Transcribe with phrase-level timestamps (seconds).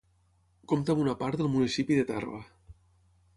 [0.71, 2.41] Compta amb una part del municipi de Tarba.